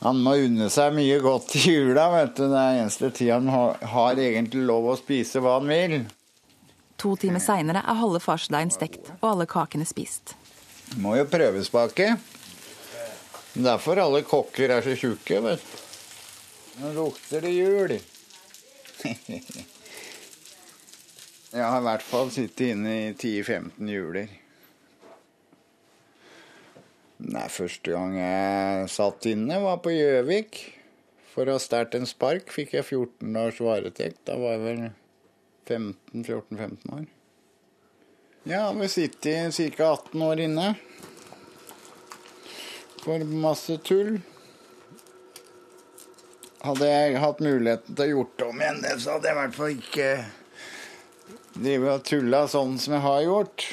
[0.05, 2.45] Han må unne seg mye godt i jula, vet du.
[2.51, 5.95] Det er eneste tid han har, har egentlig lov å spise hva han vil.
[7.01, 10.35] To timer seinere er halve farsedeigen stekt og alle kakene spist.
[11.01, 12.13] Må jo prøvesmake.
[13.55, 15.83] Derfor alle kokker er så tjukke, vet du.
[16.81, 17.93] Nå lukter det jul.
[21.55, 24.27] Jeg har i hvert fall sittet inne i 10-15 juler.
[27.23, 30.59] Nei, første gang jeg satt inne, var på Gjøvik.
[31.31, 34.19] For å ha stjålet en spark fikk jeg 14 års varetekt.
[34.27, 34.81] Da var jeg vel
[35.71, 37.05] 15-14-15 år.
[38.51, 39.87] Ja, vi sitter ca.
[39.95, 40.67] 18 år inne.
[43.05, 44.15] For masse tull.
[46.65, 49.57] Hadde jeg hatt muligheten til å gjort det om igjen, så hadde jeg i hvert
[49.59, 50.07] fall ikke
[51.55, 53.65] drevet og tulla sånn som jeg har gjort.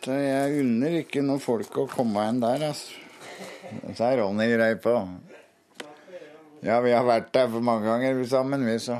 [0.00, 2.96] Så jeg unner ikke noen folk å komme inn der, altså.
[3.92, 4.94] Så er Ronny grei på.
[6.64, 8.96] Ja, vi har vært der for mange ganger vi sammen, vi, så.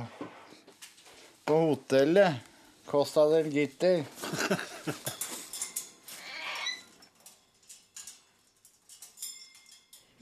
[1.48, 2.44] På hotellet.
[2.90, 4.04] Costa del Gitter.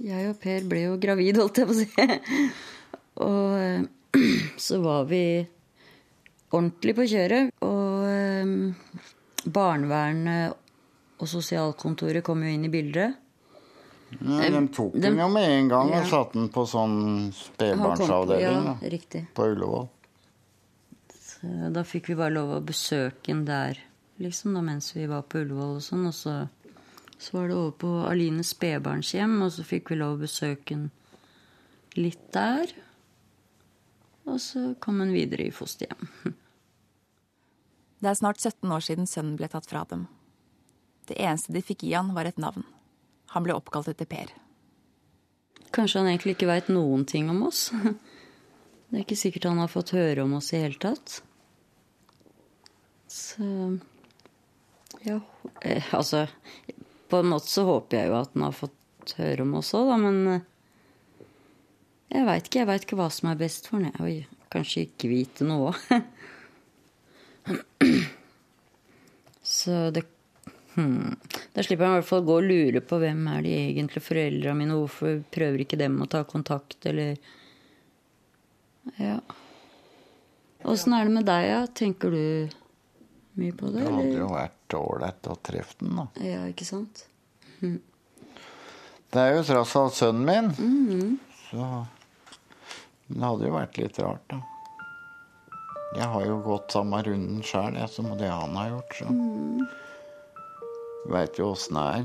[0.09, 1.89] Jeg og Per ble jo gravid, holdt jeg på å si.
[3.29, 3.83] Og eh,
[4.69, 5.23] så var vi
[6.55, 7.51] ordentlig på kjøret.
[7.67, 8.53] Og eh,
[9.49, 10.55] barnevernet
[11.19, 13.17] og sosialkontoret kom jo inn i bildet.
[14.23, 16.05] Ja, de tok De- den jo med en gang og Ja.
[16.09, 16.95] satte den på sånn
[17.37, 19.89] spedbarnsavdeling Ja, da, på Ullevål.
[21.13, 23.77] Så Da fikk vi bare lov å besøke den der,
[24.19, 26.07] liksom, da, mens vi var på Ullevål og sånn.
[26.09, 26.39] Og så,
[27.19, 30.89] så var det over på Alines spedbarnshjem, og så fikk vi lov å besøke den
[31.99, 32.71] litt der.
[34.29, 36.11] Og så kom hun videre i fosterhjem.
[37.99, 40.05] Det er snart 17 år siden sønnen ble tatt fra dem.
[41.11, 42.63] Det eneste de fikk gi han, var et navn.
[43.35, 44.31] Han ble oppkalt etter Per.
[45.75, 47.69] Kanskje han egentlig ikke veit noen ting om oss.
[48.89, 51.19] Det er ikke sikkert han har fått høre om oss i hele tatt.
[53.13, 53.45] Så
[55.05, 55.19] Ja,
[55.61, 56.23] eh, altså
[57.09, 59.89] På en måte så håper jeg jo at han har fått høre om oss òg,
[59.89, 60.45] da, men eh,
[62.13, 62.61] jeg veit ikke.
[62.63, 63.97] Jeg veit ikke hva som er best for den.
[64.05, 65.73] Oi, kanskje ikke vite noe.
[69.49, 70.05] Så det
[70.79, 71.17] Hmm.
[71.57, 74.53] Da slipper jeg i hvert fall gå og lure på hvem er de egentlig foreldra
[74.55, 77.17] mine, hvorfor prøver ikke dem å ta kontakt, eller
[78.97, 79.19] Ja.
[80.65, 81.59] Åssen er det med deg, ja?
[81.67, 82.55] Tenker du
[83.39, 84.19] mye på det, Det hadde eller?
[84.21, 86.07] jo vært ålreit å treffe den, da.
[86.25, 87.05] Ja, ikke sant?
[87.61, 91.19] Det er jo tross alt sønnen min, Mhm.
[91.51, 91.87] så
[93.09, 94.43] det hadde jo vært litt rart, da.
[95.97, 99.69] Jeg har jo gått samme runden sjøl som det han har gjort, så mm.
[101.09, 102.05] Veit jo åssen det er.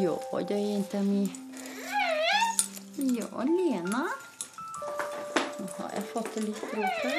[0.00, 0.14] Ja
[0.48, 1.28] da, jenta mi.
[2.96, 4.08] Ja, Lena.
[5.58, 7.16] Nå har jeg fått det litt her.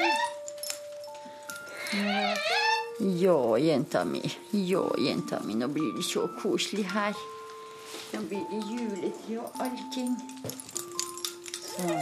[3.20, 4.22] Ja, jenta mi.
[4.50, 5.54] Ja, jenta mi.
[5.54, 7.12] Nå blir det så koselig her.
[8.12, 10.14] Nå blir det juletid og allting.
[11.60, 12.00] Sånn.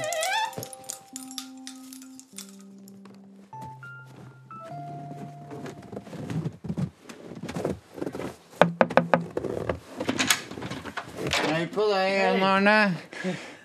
[11.48, 12.78] Hei på deg igjen, Arne.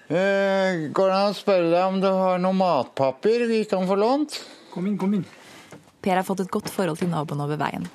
[0.10, 3.94] Eh, går det an å spørre deg om du har noe matpapir vi kan få
[3.94, 4.40] lånt?
[4.74, 5.26] Kom inn, kom inn.
[6.02, 7.86] Per har fått et godt forhold til naboen over veien.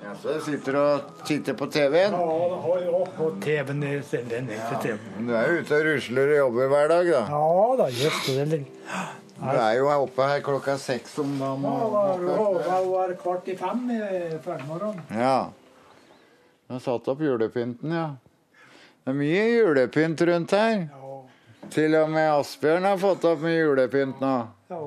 [0.00, 2.18] Ja, så jeg sitter og titter på TV-en.
[2.18, 5.30] Ja, ja, og TV-en den er TV-en.
[5.30, 7.22] Du er jo ute og rusler og jobber hver dag, da.
[7.36, 8.48] Ja da, just det.
[8.50, 8.62] det.
[9.38, 11.70] Du er jo oppe her klokka seks om dagen.
[11.70, 14.02] Ja, det var kvart i fem i
[14.42, 15.02] formiddagen.
[15.14, 15.38] Ja.
[16.70, 18.08] Har satt opp julepynten, ja.
[19.04, 20.84] Det er mye julepynt rundt her.
[20.86, 21.16] Ja,
[21.74, 24.34] Til og med Asbjørn har fått opp med julepynt nå.
[24.70, 24.78] ja.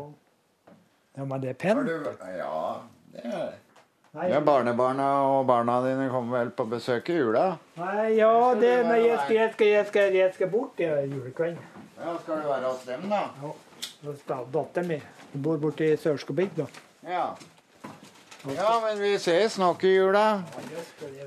[1.18, 1.90] ja, men det er pent.
[2.38, 2.80] Ja,
[3.12, 3.60] det er det.
[4.14, 7.58] Nei, Ja, barnebarna og barna dine kommer vel på besøk i jula?
[7.80, 8.30] nei, ja,
[8.62, 11.58] det, men jeg, skal, jeg, skal, jeg, skal, jeg skal bort i julekvelden.
[11.98, 13.24] Ja, skal du være hos dem, da?
[13.42, 14.14] Ja.
[14.54, 15.02] Datteren min
[15.34, 16.68] bor borte i Sørskobygda.
[17.10, 17.26] Ja.
[18.44, 20.44] Ja, men vi ses nok i jula.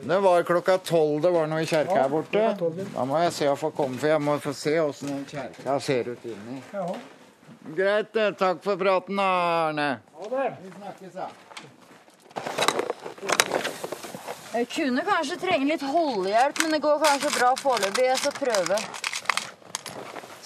[0.02, 2.38] Det var klokka tolv det var noe i kjerka her borte.
[2.38, 2.52] ja.
[2.94, 5.79] Da må jeg se å få komme, for jeg må få se åssen den kjerka
[5.81, 6.61] ser ut inni.
[7.76, 9.88] Greit, takk for praten, Arne.
[10.20, 10.50] ha det.
[10.62, 11.29] Vi snakkes, da.
[14.57, 18.07] Jeg kunne kanskje trenge litt holdehjelp, men det går kanskje bra foreløpig.
[18.07, 18.79] Jeg skal prøve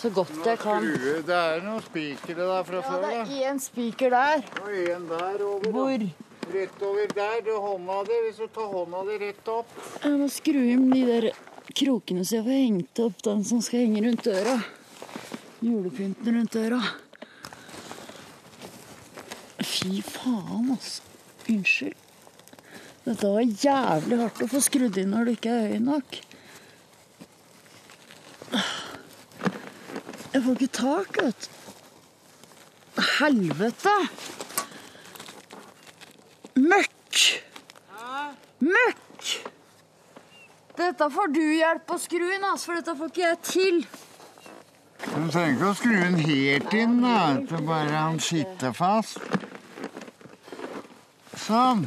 [0.00, 0.86] så godt jeg kan.
[1.28, 3.20] Det er noen spikere der fra Ja, før, det da.
[3.20, 4.42] er én spiker der.
[4.62, 5.64] Og en der over.
[5.66, 5.70] da.
[5.76, 6.10] Hvor?
[6.50, 7.38] Rett over der.
[7.46, 8.18] Du, hånda di.
[8.26, 9.78] Hvis du tar hånda di rett opp.
[10.02, 11.30] Jeg må skru inn de der
[11.70, 14.56] krokene så jeg får hengt opp den som skal henge rundt døra.
[15.62, 16.80] Julepynten rundt døra.
[19.60, 21.06] Fy faen, altså.
[21.50, 21.96] Unnskyld.
[23.04, 26.18] Dette var jævlig hardt å få skrudd inn når du ikke er høy nok.
[30.30, 31.56] Jeg får ikke tak, vet du.
[33.20, 33.96] Helvete!
[36.60, 37.20] Møkk!
[38.60, 39.28] Møkk!
[40.76, 43.78] Dette får du hjelp å skru inn, for dette får ikke jeg til.
[45.00, 47.20] Du trenger ikke å skru den helt inn, da.
[47.48, 49.20] Det bare han sitter fast.
[51.40, 51.86] Sånn.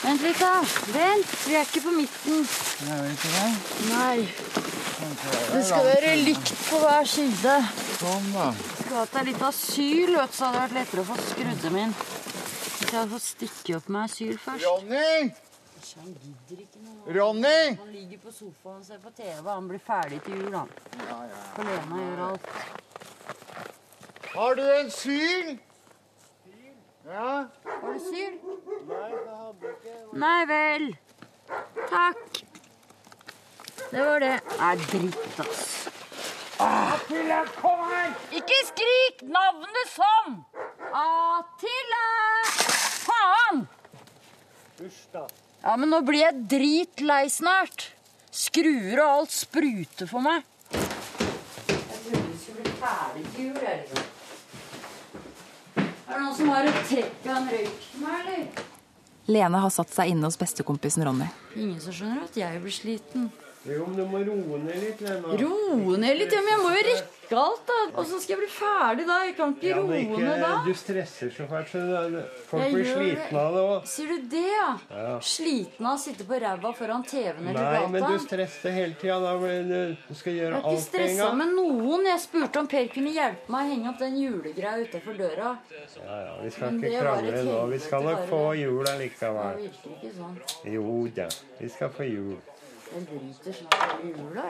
[0.00, 0.54] Vent litt, da.
[0.94, 2.46] Vent, vi er ikke på midten.
[2.88, 3.50] Er vi ikke det.
[3.90, 4.18] Nei.
[5.52, 7.58] Det skal være likt på hver side.
[7.98, 8.48] Sånn, da.
[8.78, 11.60] Skulle hatt ei lita syl, vet du, så hadde det vært lettere å få skrudd
[11.66, 11.94] dem inn.
[12.88, 14.64] Hvis jeg hadde fått stikke opp med ei syl først.
[14.64, 15.32] Ronny!
[15.98, 17.16] Han gidder ikke noe.
[17.18, 17.74] Ronny!
[17.76, 19.42] Han ligger på sofaen og ser på TV.
[19.44, 20.72] Han blir ferdig til jul, han.
[21.52, 22.48] For Lena gjør alt.
[24.32, 25.52] Har du en syl?
[27.10, 27.34] Ja?
[27.68, 28.40] Har du syl?
[30.24, 30.88] Nei vel.
[31.92, 32.40] Takk.
[33.90, 34.32] Det var det.
[34.62, 35.68] Nei, dritt, ass.
[36.58, 38.16] Attila, kom her!
[38.40, 40.40] Ikke skrik navnet sånn!
[40.88, 42.06] Attila!
[43.08, 43.64] Faen!
[44.78, 45.24] Hysj, da.
[45.64, 47.88] Ja, men nå blir jeg dritlei snart.
[48.30, 50.44] Skruer og alt spruter for meg.
[50.70, 50.84] Jeg
[52.04, 54.14] trodde vi skulle bli ferdig til jul, jeg, liksom.
[55.78, 58.64] Er det noen som har et trekk av en røyk til meg, eller?
[59.28, 61.26] Lene har satt seg inne hos bestekompisen Ronny.
[61.56, 63.26] Ingen som skjønner at jeg blir sliten.
[63.66, 65.34] Jo, men du må roe ned litt, Lena.
[65.40, 67.74] Roe ned litt, ja, men jeg må jo rekke alt, da.
[68.00, 69.16] Åssen skal jeg bli ferdig da?
[69.26, 70.50] Jeg kan ikke Ja, roe ikke, ned da.
[70.64, 73.88] du stresser så fælt, så folk Jeg blir slitne av det òg.
[73.90, 75.18] Sier du det, ja?
[75.20, 77.80] Sliten av å sitte på ræva foran TV-en eller gata?
[77.82, 79.18] Nei, men du stresser hele tida.
[79.20, 81.38] Da du skal Jeg gjøre har ikke alt på en stressa gang.
[81.42, 82.06] med noen.
[82.12, 85.56] Jeg spurte om Per kunne hjelpe meg å henge opp den julegreia utafor døra.
[85.98, 87.58] Ja, ja, vi skal ikke krangle nå.
[87.74, 89.58] Vi skal nok få jul allikevel.
[89.58, 90.38] Det virker ikke sånn.
[90.64, 91.28] Jo da,
[91.60, 92.38] vi skal få jul.
[92.88, 94.46] Jeg driter snart i jula.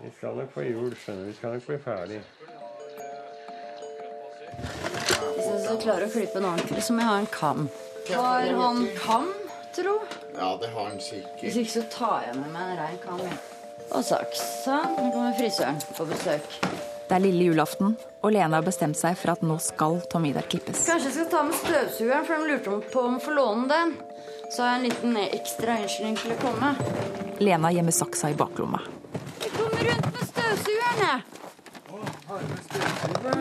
[0.00, 1.30] Vi skal nok få jul, skjønner du.
[1.32, 2.20] Vi skal nok bli ferdig.
[4.58, 7.68] Hvis jeg skal klare å klippe den ordentlig, så må jeg ha en kam.
[8.08, 9.30] Har han kam,
[9.76, 9.96] tro?
[10.36, 11.42] Ja, det har han sikkert.
[11.42, 13.24] Hvis ikke så tar jeg med meg en rein kam.
[13.88, 14.44] Og saks.
[14.64, 14.94] Sånn.
[14.94, 16.60] Nå kommer frisøren på besøk.
[17.08, 20.44] Det er lille julaften, og Lene har bestemt seg for at nå skal Tom Idar
[20.50, 20.84] klippes.
[20.86, 23.94] Kanskje jeg skal ta med støvsugeren, for de lurte på om å få låne den.
[24.50, 26.70] Så har jeg en liten ekstra unnskyldning til å komme.
[27.42, 28.80] Lena gjemmer saksa i baklomma.
[29.42, 31.20] Jeg kommer rundt med støvsugeren, jeg.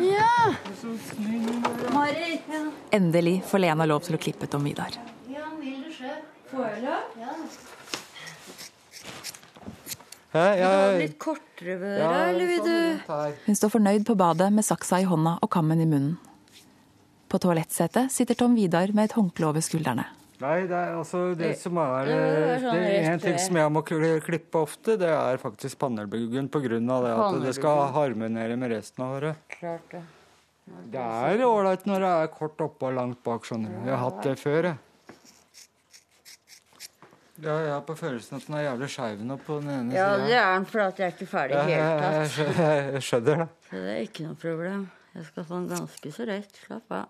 [0.07, 0.55] Ja.
[1.93, 2.43] Marit.
[2.51, 2.61] Ja.
[2.97, 4.97] Endelig får Lena lov til å klippe Tom Vidar.
[5.31, 6.11] ja, vil du se?
[6.51, 7.17] Får jeg lov?
[7.19, 7.33] Ja.
[10.35, 10.43] Hæ?
[10.43, 13.33] Vil du ha litt kortere ved Ja, eller vil sånn, du her.
[13.47, 16.17] Hun står fornøyd på badet med saksa i hånda og kammen i munnen.
[17.27, 20.05] På toalettsetet sitter Tom Vidar med et håndkle over skuldrene.
[20.37, 23.37] Nei, det er altså det Det- som er det er sånn Det er en ting
[23.39, 23.81] som jeg må
[24.21, 25.77] klippe ofte, det er faktisk
[26.61, 29.35] grunn av det at det skal harmonere med resten av håret.
[29.49, 30.03] Klart det.
[30.91, 33.89] Det er ålreit når det er kort oppe og langt bak, skjønner du.
[33.89, 34.77] Jeg har hatt det før, jeg.
[37.39, 40.17] Ja, jeg har på følelsen at den er jævlig skeiv nå på den ene Ja,
[40.17, 42.37] det er den fordi jeg er ikke ferdig i det hele tatt.
[42.93, 43.49] jeg skjønner det.
[43.69, 44.87] Så det er ikke noe problem.
[45.13, 46.61] Jeg skal få den ganske så rett.
[46.65, 47.05] Slapp av.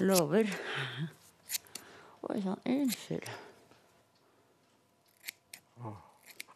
[0.00, 0.52] Lover.
[2.26, 3.28] Oi sann, unnskyld.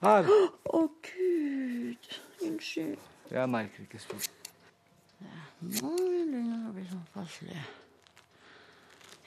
[0.03, 0.27] Her.
[0.75, 2.09] Å, gud.
[2.43, 2.99] Unnskyld.
[3.31, 4.49] Jeg merker ikke stort.
[5.63, 7.61] Nå begynner det å bli sånn passelig.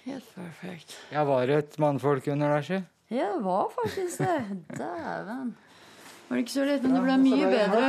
[0.03, 0.97] Helt perfekt.
[1.15, 2.81] Jeg var et mannfolk under der, si.
[3.15, 4.35] Ja, det var faktisk det.
[4.75, 5.53] Dæven.
[6.27, 7.87] Var det ikke så lett, men det ble mye bedre.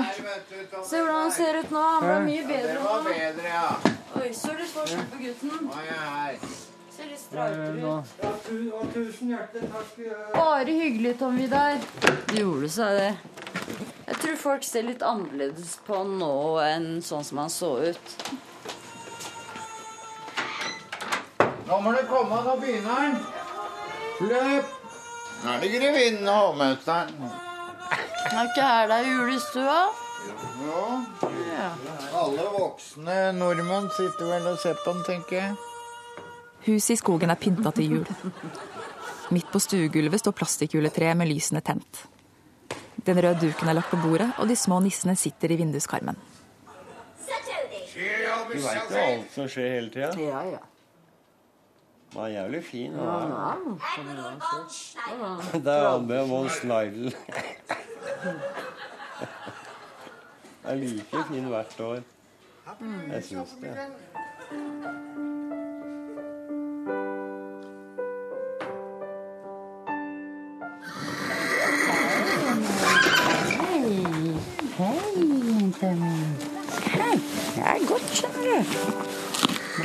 [0.87, 1.83] Se hvordan han ser ut nå.
[1.97, 3.11] Han ble mye Det bedre var nå.
[3.11, 3.69] bedre, ja.
[4.23, 5.55] Oi, så litt forskjell på gutten.
[5.67, 6.66] Nå er jeg her.
[6.97, 8.13] Ser litt streitere ut.
[8.23, 9.97] Ja, tusen hjertelig takk.
[10.33, 11.77] Bare hyggelig, Tom Vidar.
[12.31, 13.11] Det gjorde seg, det.
[14.07, 16.31] Jeg tror folk ser litt annerledes på han nå
[16.65, 18.15] enn sånn som han så ut.
[21.67, 23.21] Nå må du komme, nå begynner han.
[24.31, 24.73] Løp!
[25.43, 27.29] Nå er det grevinnen og hovmesteren.
[28.33, 29.79] Er ikke her det er julestua?
[30.65, 30.89] Ja.
[31.53, 31.71] Ja.
[32.25, 35.66] Alle voksne nordmenn sitter vel og ser på den, tenker jeg.
[36.67, 38.07] Huset i skogen er pynta til jul.
[39.35, 42.07] Midt på stuegulvet står plastikkjuletreet med lysene tent.
[43.07, 46.17] Den røde duken er lagt på bordet, og de små nissene sitter i vinduskarmen.
[48.47, 50.11] Du veit jo alt som skjer hele tida.
[50.21, 50.63] Ja, ja.
[52.11, 52.93] Den var jævlig fin.
[52.97, 53.55] Ja, ja.
[55.53, 56.61] Det er Anne von Mons
[60.63, 61.99] Det er like fin hvert år.
[63.13, 63.75] Jeg syns det.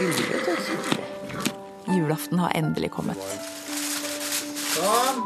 [0.01, 0.73] Gulrot, altså.
[1.91, 3.21] Julaften har endelig kommet.
[4.71, 5.21] Sånn.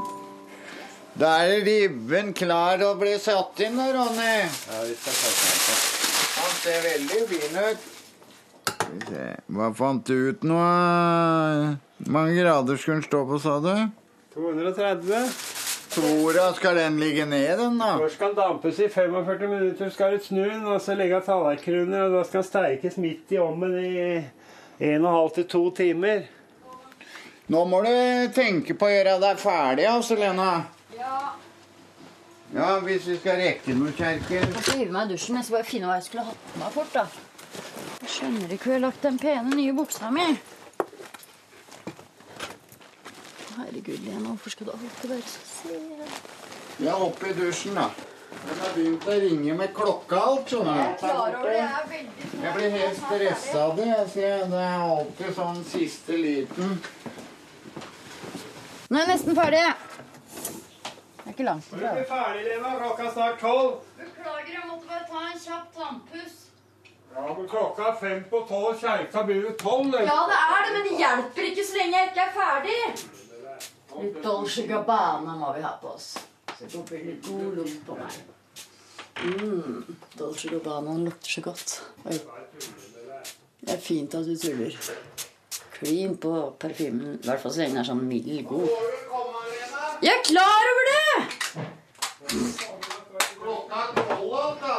[1.15, 4.32] Da er ribben klar å bli satt inn, da, Ronny.
[4.43, 5.84] Ja, vi skal ta den.
[6.36, 7.91] Han ser veldig fin ut.
[9.55, 10.59] Hva fant du ut nå?
[10.59, 13.71] Hvor mange grader skulle den stå på, sa du?
[14.36, 15.30] 230.
[15.95, 17.93] Tora, skal den ligge ned, den, da?
[18.01, 21.86] Først skal den dampes i 45 minutter, skal du snu den, og så legge tallerkenen
[21.86, 23.93] under, og da skal den steikes midt i ovnen i
[24.80, 26.26] 1,5 til to timer.
[27.47, 27.91] Nå må du
[28.34, 30.49] tenke på å gjøre deg ferdig, altså, Lena.
[30.95, 31.19] Ja.
[32.55, 34.43] Ja, hvis vi skal rekke noe, Kjerker.
[34.47, 35.38] Jeg skal hive meg i dusjen.
[35.39, 36.93] Jeg skal bare finne hva jeg skulle hatt på meg fort.
[36.95, 37.05] da.
[38.01, 40.26] Jeg skjønner ikke hvor jeg har lagt den pene nye buksa mi.
[43.55, 46.88] Herregud, Lena, hvorfor skal du alltid være så sen?
[46.88, 47.89] Er oppe i dusjen, da.
[48.45, 50.99] Den har begynt å ringe med klokka alt, skjønner Jeg er du.
[50.99, 51.55] klar over det.
[51.57, 52.43] Jeg er veldig.
[52.43, 53.88] Jeg blir helt stressa av det.
[53.91, 56.75] Jeg ser det er alltid sånn siste liten.
[58.89, 59.63] Nå er jeg nesten ferdig.
[59.65, 61.93] Det er ikke langt Du ifra.
[61.97, 62.73] er ferdig, Lena.
[62.81, 63.71] Klokka er snart tolv.
[63.97, 66.36] Beklager, jeg måtte bare ta en kjapp tannpuss.
[67.15, 68.77] Ja, men klokka er fem på tolv.
[68.83, 69.88] Kjerka begynner tolv.
[69.95, 70.05] eller?
[70.05, 72.79] Ja, det er det, men det hjelper ikke så lenge jeg ikke er ferdig.
[73.95, 76.17] Litt Dolce Gabbana må vi ha på oss.
[76.62, 78.14] Litt god lukt på meg.
[79.26, 81.74] Mm, Dolce Gabbana lukter så godt.
[82.06, 82.20] Oi.
[83.66, 84.76] Det er fint at du tuller.
[85.76, 88.70] Klin på parfymen, i hvert fall så lenge den er sånn mild god.
[90.03, 91.16] Jeg er klar over det!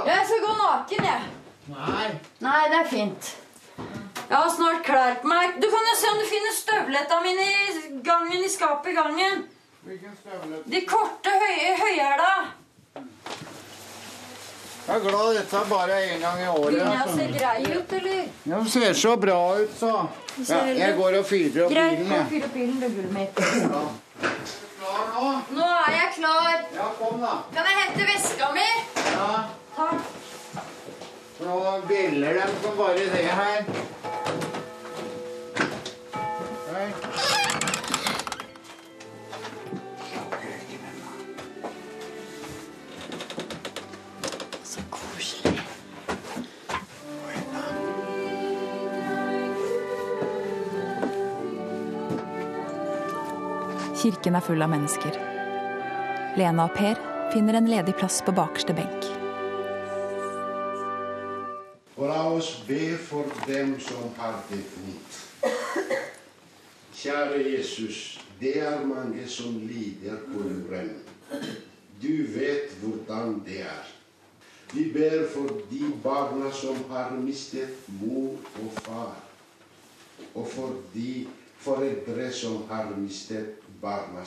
[0.07, 1.27] Jeg skal gå naken, jeg.
[1.75, 2.07] Nei.
[2.47, 3.35] Nei, det er fint.
[3.77, 5.61] Jeg har snart klær på meg.
[5.61, 9.45] Du kan jo se om du finner støvletta mine i gangen i skapet i gangen.
[9.87, 10.57] Hvilken støvle?
[10.67, 12.31] De korte, høye høyhæla.
[14.87, 16.75] Jeg er glad dette er bare en gang i året.
[16.75, 18.25] Begynner jeg å grei ut, eller?
[18.51, 19.93] Ja, det ser så bra ut, så.
[20.49, 23.15] Ja, jeg går og fyrer opp Greit, bilen, og fyr opp bilen, du er gullet
[23.15, 23.39] mitt.
[23.39, 25.31] Klar nå?
[25.57, 26.67] Nå er jeg klar.
[26.77, 27.33] Ja, kom, da.
[27.55, 28.69] Kan jeg hente veska mi?
[29.07, 29.31] Ja.
[29.79, 30.65] Takk.
[31.47, 33.71] Nå bjeller dem som bare det her.
[54.07, 55.17] Kirken er full av mennesker.
[56.39, 56.99] Lena og Per
[57.33, 59.07] finner en ledig plass på bakerste benk.
[61.97, 64.61] Og la oss be for dem som har det.
[67.01, 70.95] Kjære Jesus, det er mange som lider på jorden.
[71.99, 73.91] Du vet hvordan det er.
[74.71, 79.19] Vi ber for de barna som har mistet mor og far,
[80.35, 81.27] og for de
[81.59, 84.27] foreldre som har mistet barna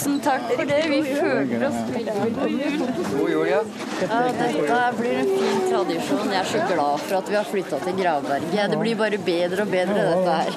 [0.00, 0.84] Tusen takk for det.
[0.88, 3.48] Vi føler oss veldig god jul.
[3.50, 3.58] Ja.
[4.00, 6.30] Dette blir en fin tradisjon.
[6.32, 8.70] Jeg er så glad for at vi har flytta til Gravberget.
[8.72, 10.48] Det blir bare bedre og bedre, dette her.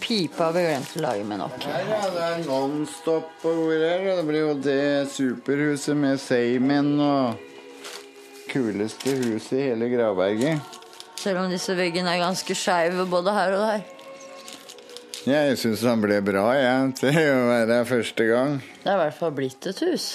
[0.00, 1.68] Pipa vi glemt å lage med nok.
[1.70, 4.02] Ja, det er Nonstop på ordet her.
[4.10, 7.46] og Det blir jo det superhuset med Seimen og
[8.50, 10.76] kuleste huset i hele Gravberget.
[11.20, 13.82] Selv om disse veggene er ganske skeive både her og der.
[15.28, 18.56] Jeg syns han ble bra, jeg, til å være her første gang.
[18.80, 20.06] Det er i hvert fall blitt et hus.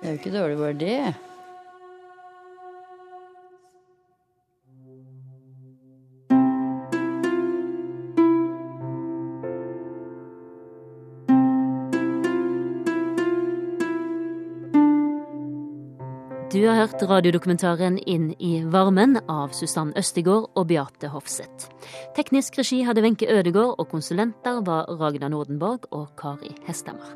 [0.00, 1.29] Det er jo ikke dårlig bare det.
[16.60, 21.70] Du har hørt radiodokumentaren Inn i varmen av Susann Østigård og Beate Hofseth.
[22.12, 27.14] Teknisk regi hadde Wenche Ødegård, og konsulenter var Ragna Nordenborg og Kari Hestemar.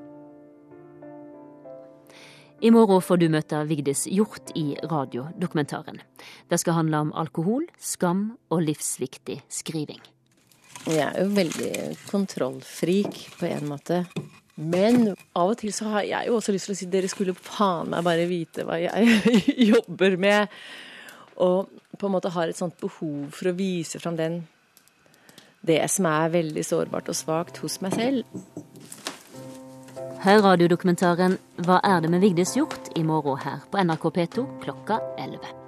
[2.65, 6.01] I morgen får du møte Vigdis Hjort i radiodokumentaren.
[6.49, 10.01] Det skal handle om alkohol, skam og livsviktig skriving.
[10.89, 11.75] Jeg er jo veldig
[12.09, 14.07] kontrollfrik på en måte.
[14.55, 17.35] Men av og til så har jeg jo også lyst til å si dere skulle
[17.35, 19.41] faen meg bare vite hva jeg
[19.73, 20.53] jobber med.
[21.43, 24.45] Og på en måte har et sånt behov for å vise fram den
[25.65, 28.45] det som er veldig sårbart og svakt hos meg selv.
[30.25, 35.01] Hør radiodokumentaren Hva er det med Vigdis gjort?' i morgen her på NRK P2 klokka
[35.19, 35.64] 11.